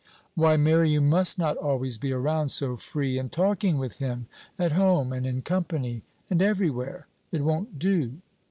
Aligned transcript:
"Why, 0.33 0.57
Mary, 0.57 0.89
you 0.89 0.99
must 0.99 1.37
not 1.37 1.57
always 1.57 1.99
be 1.99 2.11
around 2.11 2.47
so 2.49 2.75
free 2.75 3.19
in 3.19 3.29
talking 3.29 3.77
with 3.77 3.99
him, 3.99 4.25
at 4.57 4.71
home, 4.71 5.13
and 5.13 5.27
in 5.27 5.43
company, 5.43 6.01
and 6.27 6.41
every 6.41 6.71
where. 6.71 7.05
It 7.31 7.43
won't 7.43 7.77
do." 7.77 8.17